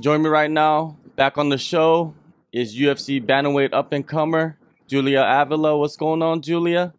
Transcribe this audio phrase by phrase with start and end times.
[0.00, 2.14] Join me right now, back on the show,
[2.52, 4.56] is UFC bantamweight up and comer
[4.86, 5.76] Julia Avila.
[5.76, 6.94] What's going on, Julia?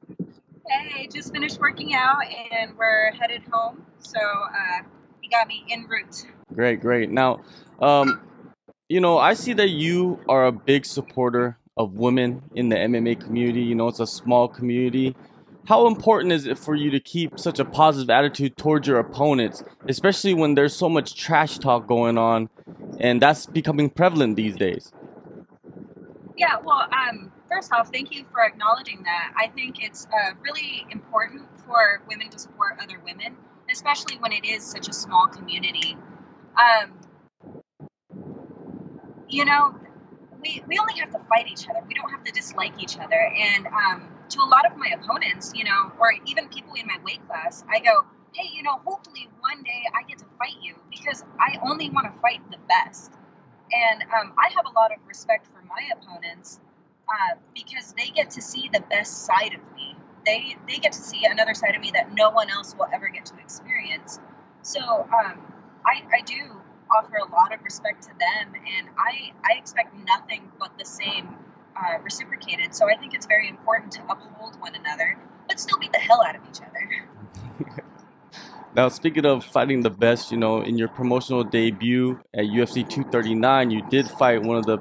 [0.67, 2.17] Hey, just finished working out
[2.51, 3.85] and we're headed home.
[3.99, 4.83] So uh,
[5.23, 6.25] you got me en route.
[6.53, 7.09] Great, great.
[7.09, 7.39] Now,
[7.81, 8.19] um,
[8.89, 13.21] you know, I see that you are a big supporter of women in the MMA
[13.21, 13.61] community.
[13.61, 15.15] You know, it's a small community.
[15.69, 19.61] How important is it for you to keep such a positive attitude towards your opponents,
[19.87, 22.49] especially when there's so much trash talk going on,
[22.99, 24.91] and that's becoming prevalent these days?
[26.35, 29.31] Yeah, well, um, first off, thank you for acknowledging that.
[29.37, 33.37] I think it's uh, really important for women to support other women,
[33.71, 35.95] especially when it is such a small community.
[36.57, 36.93] Um,
[39.27, 39.75] you know,
[40.41, 41.81] we, we only have to fight each other.
[41.87, 43.31] We don't have to dislike each other.
[43.37, 46.97] And um, to a lot of my opponents, you know, or even people in my
[47.03, 50.75] weight class, I go, hey, you know, hopefully one day I get to fight you
[50.89, 53.11] because I only want to fight the best.
[53.71, 56.59] And um, I have a lot of respect for my opponents
[57.07, 59.95] uh, because they get to see the best side of me.
[60.25, 63.07] They they get to see another side of me that no one else will ever
[63.09, 64.19] get to experience.
[64.61, 65.41] So um,
[65.85, 66.61] I, I do
[66.95, 71.29] offer a lot of respect to them, and I, I expect nothing but the same
[71.79, 72.75] uh, reciprocated.
[72.75, 76.21] So I think it's very important to uphold one another, but still beat the hell
[76.25, 77.83] out of each other.
[78.75, 83.71] now, speaking of fighting the best, you know, in your promotional debut at UFC 239,
[83.71, 84.79] you did fight one of the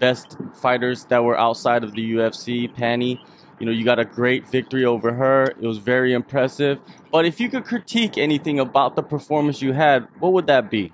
[0.00, 3.20] best fighters that were outside of the UFC, Pannie.
[3.58, 5.44] You know, you got a great victory over her.
[5.44, 6.78] It was very impressive.
[7.12, 10.92] But if you could critique anything about the performance you had, what would that be?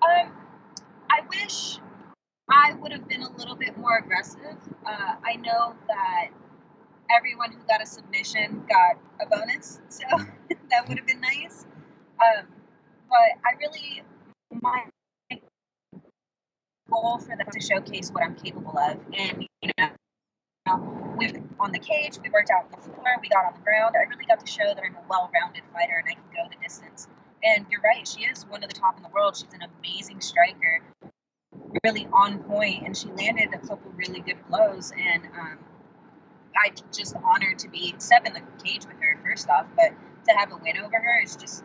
[0.00, 0.30] Um,
[1.10, 1.80] I wish
[2.48, 4.56] I would have been a little bit more aggressive.
[4.86, 6.28] Uh, I know that
[7.10, 10.04] everyone who got a submission got a bonus, so
[10.70, 11.66] that would have been nice.
[12.20, 12.46] Um,
[13.08, 14.02] but I really,
[14.62, 14.84] my
[16.90, 19.90] goal for them to showcase what I'm capable of, and you know,
[21.16, 23.94] we on the cage, we worked out on the floor, we got on the ground.
[23.96, 26.62] I really got to show that I'm a well-rounded fighter and I can go the
[26.62, 27.08] distance.
[27.42, 29.36] And you're right, she is one of the top in the world.
[29.36, 30.82] She's an amazing striker
[31.82, 34.92] really on point, and she landed a couple really good blows.
[34.92, 35.58] And um,
[36.56, 39.92] I just honored to be step in the cage with her first off, but
[40.26, 41.64] to have a win over her is just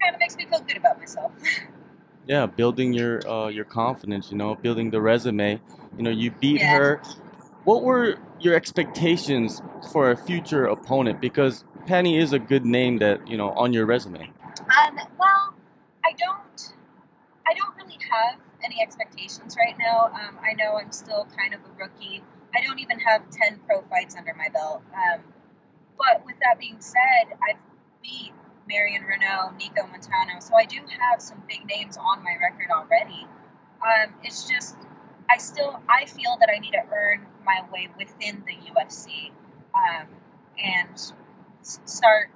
[0.00, 1.32] kind of makes me feel good about myself.
[2.26, 5.60] yeah, building your uh, your confidence, you know, building the resume.
[5.96, 6.76] You know, you beat yeah.
[6.76, 7.02] her.
[7.64, 9.60] What were your expectations
[9.92, 11.20] for a future opponent?
[11.20, 14.30] Because Pannie is a good name that you know on your resume.
[14.58, 15.54] Um, well,
[16.04, 16.74] I don't,
[17.46, 20.06] I don't really have any expectations right now.
[20.06, 22.22] Um, I know I'm still kind of a rookie.
[22.54, 24.82] I don't even have 10 pro fights under my belt.
[24.92, 25.20] Um,
[25.96, 27.58] but with that being said, I've
[28.02, 28.32] beat
[28.68, 33.26] Marion Reneau, Nicco Montaño, so I do have some big names on my record already.
[33.82, 34.76] Um, it's just,
[35.30, 39.30] I still, I feel that I need to earn my way within the UFC
[39.74, 40.08] um,
[40.62, 41.12] and
[41.62, 42.30] start,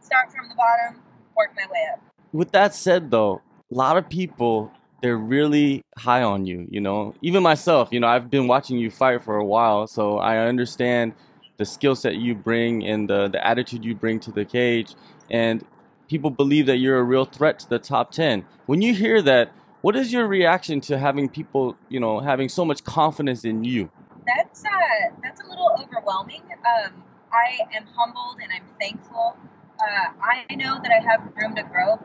[0.00, 1.02] start from the bottom,
[1.36, 2.00] work my way up.
[2.32, 7.14] With that said, though, a lot of people they're really high on you, you know.
[7.22, 11.14] Even myself, you know, I've been watching you fight for a while, so I understand
[11.56, 14.94] the skill set you bring and the, the attitude you bring to the cage.
[15.30, 15.64] And
[16.08, 18.44] people believe that you're a real threat to the top 10.
[18.66, 19.52] When you hear that,
[19.82, 23.90] what is your reaction to having people, you know, having so much confidence in you?
[24.26, 26.42] That's uh, that's a little overwhelming.
[26.50, 29.36] Um, I am humbled and I'm thankful.
[29.80, 30.12] Uh,
[30.50, 31.98] I know that I have room to grow,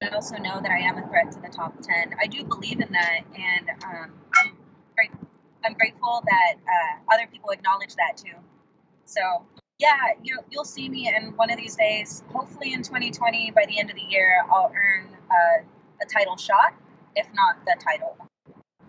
[0.00, 2.14] I also know that I am a threat to the top 10.
[2.22, 4.56] I do believe in that, and um, I'm,
[4.94, 5.10] great,
[5.64, 8.36] I'm grateful that uh, other people acknowledge that too.
[9.06, 9.20] So,
[9.80, 13.76] yeah, you, you'll see me, and one of these days, hopefully in 2020, by the
[13.80, 15.64] end of the year, I'll earn uh,
[16.00, 16.74] a title shot,
[17.16, 18.16] if not the title.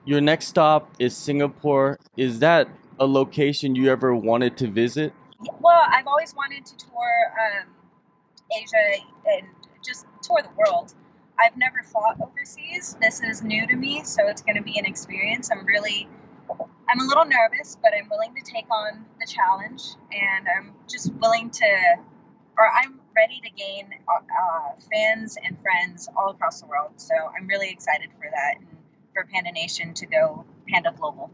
[0.06, 1.98] Your next stop is Singapore.
[2.18, 2.68] Is that
[3.00, 5.14] a location you ever wanted to visit?
[5.60, 7.68] Well, I've always wanted to tour um,
[8.56, 9.48] Asia and
[9.84, 10.94] just tour the world.
[11.40, 12.98] I've never fought overseas.
[13.02, 15.50] This is new to me, so it's going to be an experience.
[15.52, 16.08] I'm really,
[16.90, 21.14] I'm a little nervous, but I'm willing to take on the challenge, and I'm just
[21.16, 21.96] willing to,
[22.58, 26.92] or I'm ready to gain uh, fans and friends all across the world.
[26.98, 28.68] So I'm really excited for that and
[29.14, 31.32] for Panda Nation to go Panda Global.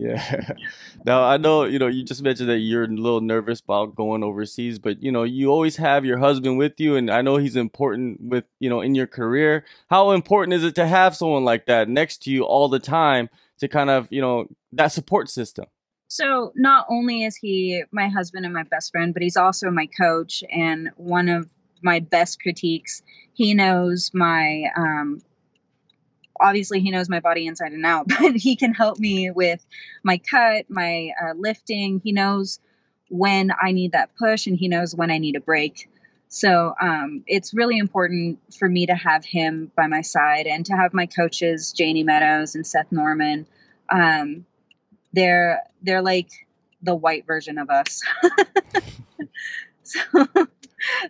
[0.00, 0.54] Yeah.
[1.04, 4.22] Now I know you know you just mentioned that you're a little nervous about going
[4.22, 7.56] overseas, but you know you always have your husband with you, and I know he's
[7.56, 9.64] important with you know in your career.
[9.88, 13.30] How important is it to have someone like that next to you all the time
[13.60, 15.66] to kind of you know that support system?
[16.08, 19.86] So not only is he my husband and my best friend, but he's also my
[19.86, 21.48] coach and one of
[21.82, 23.02] my best critiques.
[23.32, 25.22] He knows my um,
[26.40, 29.64] obviously he knows my body inside and out, but he can help me with
[30.02, 32.00] my cut, my uh, lifting.
[32.02, 32.60] He knows
[33.08, 35.88] when I need that push and he knows when I need a break.
[36.28, 40.74] So um, it's really important for me to have him by my side and to
[40.74, 43.46] have my coaches, Janie Meadows and Seth Norman.
[43.88, 44.46] Um,
[45.12, 46.30] they're they're like
[46.82, 48.00] the white version of us.
[49.82, 50.24] so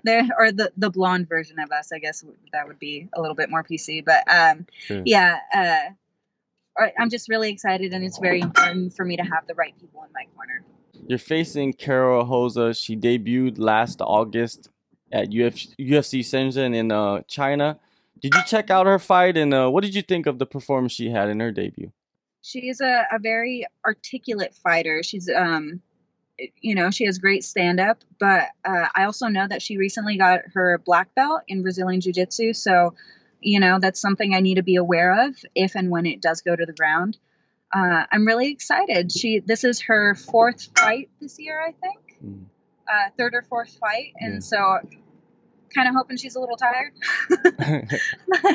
[0.05, 3.35] there or the the blonde version of us i guess that would be a little
[3.35, 5.02] bit more pc but um sure.
[5.05, 9.55] yeah uh i'm just really excited and it's very important for me to have the
[9.55, 10.64] right people in my corner
[11.06, 12.73] you're facing Karol Rosa.
[12.73, 14.69] She debuted last August
[15.11, 17.81] at Uf- UFC Shenzhen in uh, China.
[18.20, 20.93] Did you check out her fight and uh, what did you think of the performance
[20.93, 21.91] she had in her debut?
[22.43, 25.02] She's a, a very articulate fighter.
[25.02, 25.82] She's um
[26.60, 30.16] you know, she has great stand up, but uh, I also know that she recently
[30.16, 32.52] got her black belt in Brazilian Jiu Jitsu.
[32.52, 32.94] So,
[33.40, 36.40] you know, that's something I need to be aware of if and when it does
[36.40, 37.19] go to the ground.
[37.72, 39.12] Uh, I'm really excited.
[39.12, 42.44] She this is her fourth fight this year, I think, mm.
[42.88, 44.40] uh, third or fourth fight, and yeah.
[44.40, 44.78] so
[45.72, 46.92] kind of hoping she's a little tired.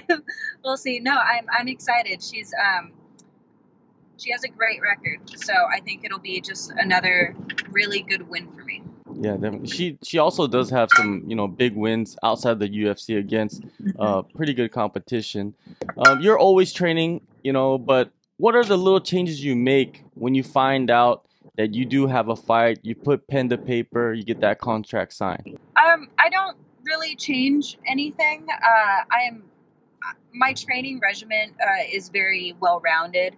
[0.64, 1.00] we'll see.
[1.00, 2.22] No, I'm I'm excited.
[2.22, 2.92] She's um
[4.18, 5.20] she has a great record.
[5.38, 7.36] So I think it'll be just another
[7.70, 8.84] really good win for me.
[9.14, 9.68] Yeah, definitely.
[9.68, 13.64] She she also does have some you know big wins outside the UFC against
[14.00, 15.54] uh, pretty good competition.
[15.98, 20.36] Um, you're always training, you know, but what are the little changes you make when
[20.36, 21.26] you find out
[21.58, 22.80] that you do have a fight?
[22.82, 25.58] You put pen to paper, you get that contract signed.
[25.78, 28.48] Um, I don't really change anything.
[28.50, 29.44] Uh, I am
[30.34, 33.36] my training regimen uh, is very well rounded.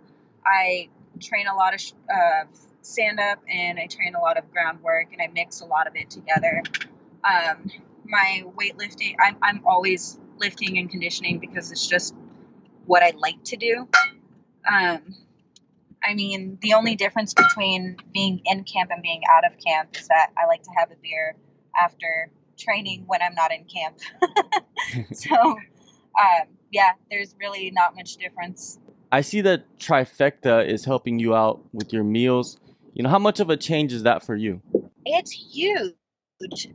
[0.47, 0.89] I
[1.21, 1.81] train a lot of
[2.13, 2.45] uh,
[2.81, 5.95] stand up and I train a lot of groundwork and I mix a lot of
[5.95, 6.63] it together.
[7.23, 7.69] Um,
[8.05, 12.15] my weightlifting, I'm, I'm always lifting and conditioning because it's just
[12.85, 13.87] what I like to do.
[14.69, 15.15] Um,
[16.03, 20.07] I mean, the only difference between being in camp and being out of camp is
[20.07, 21.35] that I like to have a beer
[21.77, 23.97] after training when I'm not in camp.
[25.13, 28.79] so, um, yeah, there's really not much difference.
[29.11, 32.59] I see that Trifecta is helping you out with your meals.
[32.93, 34.61] You know, how much of a change is that for you?
[35.05, 35.93] It's huge.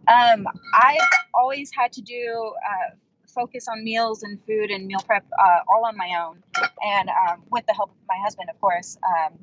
[0.08, 0.98] Um, I've
[1.34, 2.94] always had to do uh,
[3.28, 6.42] focus on meals and food and meal prep uh, all on my own,
[6.82, 8.96] and um, with the help of my husband, of course.
[9.06, 9.38] Um,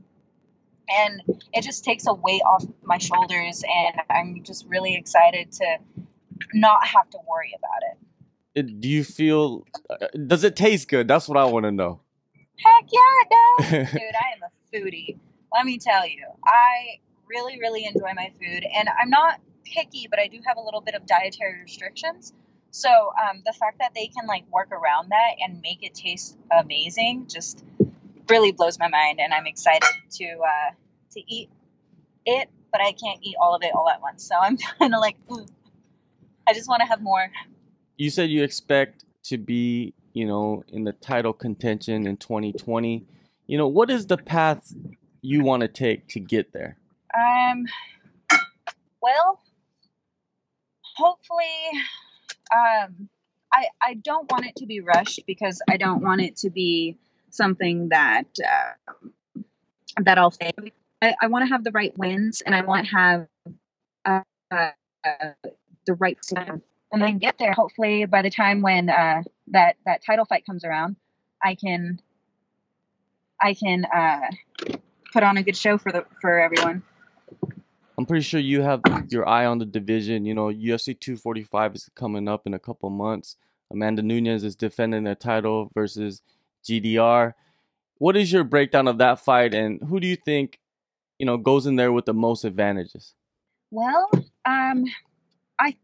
[0.90, 1.22] and
[1.54, 5.78] it just takes a weight off my shoulders, and I'm just really excited to
[6.54, 8.60] not have to worry about it.
[8.60, 9.66] it do you feel?
[9.90, 11.08] Uh, does it taste good?
[11.08, 12.02] That's what I want to know.
[12.64, 13.92] Heck yeah, it does.
[13.92, 15.18] Dude, I am a foodie.
[15.54, 18.66] Let me tell you, I really, really enjoy my food.
[18.76, 22.34] And I'm not picky, but I do have a little bit of dietary restrictions.
[22.72, 26.38] So um, the fact that they can like work around that and make it taste
[26.52, 27.64] amazing just
[28.30, 29.20] really blows my mind.
[29.20, 30.72] And I'm excited to uh,
[31.14, 31.50] to eat
[32.26, 34.28] it, but I can't eat all of it all at once.
[34.28, 35.46] So I'm kind of like, Ooh,
[36.48, 37.32] I just want to have more.
[37.98, 43.06] You said you expect to be you know, in the title contention in 2020.
[43.48, 44.74] You know, what is the path
[45.22, 46.78] you want to take to get there?
[47.18, 47.66] Um,
[49.02, 49.42] well,
[50.96, 51.46] hopefully,
[52.54, 53.10] um,
[53.52, 56.98] I I don't want it to be rushed because I don't want it to be
[57.30, 59.42] something that uh,
[60.04, 60.52] that I'll fail.
[61.02, 63.28] I, I want to have the right wins, and I want to have
[64.06, 64.72] uh, uh,
[65.86, 66.18] the right
[66.92, 67.54] and then get there.
[67.54, 70.96] Hopefully, by the time when uh, that that title fight comes around,
[71.44, 72.02] I can
[73.42, 74.30] I can uh,
[75.14, 76.84] put on a good show for the for everyone.
[77.98, 80.26] I'm pretty sure you have your eye on the division.
[80.26, 83.36] You know, UFC 245 is coming up in a couple months.
[83.72, 86.22] Amanda Nunes is defending the title versus
[86.64, 87.34] GDR.
[87.98, 90.60] What is your breakdown of that fight, and who do you think,
[91.18, 93.14] you know, goes in there with the most advantages?
[93.70, 94.10] Well,
[94.46, 94.86] um,
[95.60, 95.76] I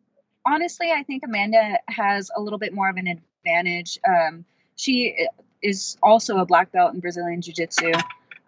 [0.45, 3.99] honestly, I think Amanda has a little bit more of an advantage.
[4.07, 5.27] Um, she
[5.61, 7.91] is also a black belt in Brazilian Jiu Jitsu.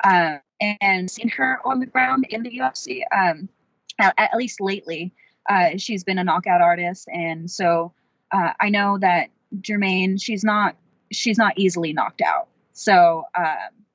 [0.04, 0.38] Uh,
[0.82, 3.50] and seen her on the ground in the UFC, um,
[4.00, 5.14] at, at, least lately.
[5.50, 7.94] Uh, she's been a knockout artist, and so
[8.32, 9.30] uh, I know that
[9.62, 10.76] Germaine, she's not
[11.12, 12.48] she's not easily knocked out.
[12.74, 13.86] So um,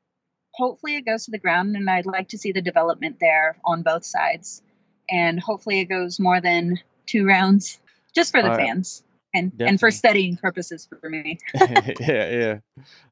[0.53, 3.83] hopefully it goes to the ground, and I'd like to see the development there on
[3.83, 4.63] both sides,
[5.11, 7.81] and hopefully it goes more than two rounds
[8.15, 9.05] just for the fans
[9.35, 9.69] and definitely.
[9.69, 11.39] and for studying purposes for me.
[12.01, 12.59] yeah, yeah.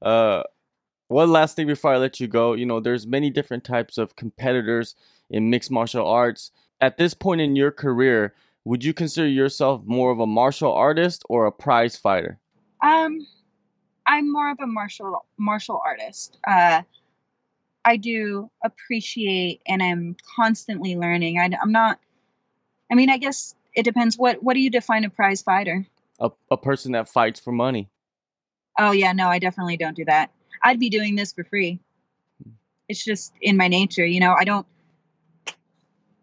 [0.02, 0.42] Uh,
[1.09, 4.16] one last thing before I let you go, you know, there's many different types of
[4.16, 4.95] competitors
[5.28, 6.52] in mixed martial arts.
[6.80, 11.25] At this point in your career, would you consider yourself more of a martial artist
[11.28, 12.38] or a prize fighter?
[12.83, 13.26] Um,
[14.07, 16.38] I'm more of a martial martial artist.
[16.47, 16.83] Uh,
[17.85, 21.38] I do appreciate and I'm constantly learning.
[21.38, 21.99] I, I'm not.
[22.90, 24.17] I mean, I guess it depends.
[24.17, 25.87] What What do you define a prize fighter?
[26.19, 27.89] A a person that fights for money.
[28.79, 30.31] Oh yeah, no, I definitely don't do that.
[30.62, 31.81] I'd be doing this for free.
[32.89, 34.35] It's just in my nature, you know.
[34.39, 34.67] I don't.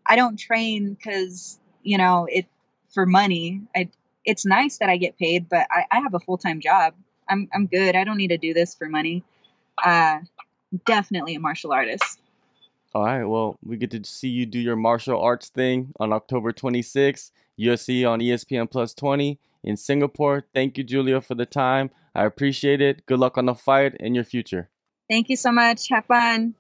[0.06, 2.46] I don't train because you know it
[2.94, 3.62] for money.
[3.76, 3.90] I.
[4.26, 6.94] It's nice that I get paid, but I, I have a full time job.
[7.30, 7.96] I'm I'm good.
[7.96, 9.24] I don't need to do this for money.
[9.84, 10.20] Uh,
[10.86, 12.20] definitely a martial artist.
[12.94, 13.26] All right.
[13.26, 18.10] Well, we get to see you do your martial arts thing on October 26th, UFC
[18.10, 20.46] on ESPN Plus 20 in Singapore.
[20.54, 21.92] Thank you, Julia, for the time.
[22.16, 23.06] I appreciate it.
[23.06, 24.70] Good luck on the fight and your future.
[25.10, 25.90] Thank you so much.
[25.90, 26.56] Have fun.